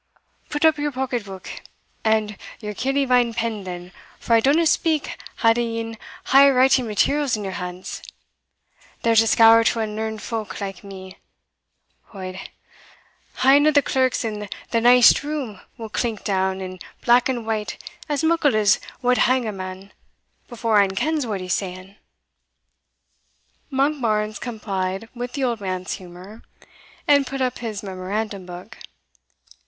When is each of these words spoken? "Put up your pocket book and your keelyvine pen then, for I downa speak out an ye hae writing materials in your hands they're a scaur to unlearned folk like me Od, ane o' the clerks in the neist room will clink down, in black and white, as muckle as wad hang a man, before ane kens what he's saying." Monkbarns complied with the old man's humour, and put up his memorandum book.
"Put 0.49 0.65
up 0.65 0.79
your 0.79 0.91
pocket 0.91 1.25
book 1.25 1.47
and 2.03 2.35
your 2.59 2.73
keelyvine 2.73 3.35
pen 3.35 3.65
then, 3.65 3.91
for 4.17 4.33
I 4.33 4.41
downa 4.41 4.67
speak 4.67 5.15
out 5.43 5.59
an 5.59 5.65
ye 5.69 5.95
hae 6.31 6.49
writing 6.49 6.87
materials 6.87 7.37
in 7.37 7.43
your 7.43 7.53
hands 7.53 8.01
they're 9.03 9.13
a 9.13 9.27
scaur 9.27 9.63
to 9.63 9.79
unlearned 9.79 10.23
folk 10.23 10.59
like 10.59 10.83
me 10.83 11.17
Od, 12.15 12.39
ane 13.43 13.67
o' 13.67 13.69
the 13.69 13.83
clerks 13.83 14.25
in 14.25 14.49
the 14.71 14.81
neist 14.81 15.21
room 15.21 15.61
will 15.77 15.87
clink 15.87 16.23
down, 16.23 16.61
in 16.61 16.79
black 17.05 17.29
and 17.29 17.45
white, 17.45 17.77
as 18.09 18.23
muckle 18.23 18.55
as 18.55 18.79
wad 19.03 19.19
hang 19.19 19.47
a 19.47 19.51
man, 19.51 19.91
before 20.47 20.81
ane 20.81 20.95
kens 20.95 21.27
what 21.27 21.41
he's 21.41 21.53
saying." 21.53 21.95
Monkbarns 23.69 24.39
complied 24.39 25.09
with 25.13 25.33
the 25.33 25.43
old 25.43 25.61
man's 25.61 25.91
humour, 25.97 26.41
and 27.07 27.27
put 27.27 27.39
up 27.39 27.59
his 27.59 27.83
memorandum 27.83 28.47
book. 28.47 28.79